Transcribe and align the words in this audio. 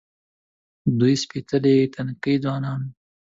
دوی 0.99 1.13
سپېڅلي 1.23 1.75
تنکي 1.93 2.35
ځوانان 2.43 2.79
وو. 2.85 2.91